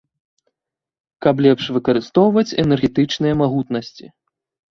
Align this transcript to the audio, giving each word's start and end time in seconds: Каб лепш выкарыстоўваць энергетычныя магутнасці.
Каб 1.25 1.35
лепш 1.47 1.65
выкарыстоўваць 1.75 2.55
энергетычныя 2.63 3.33
магутнасці. 3.43 4.05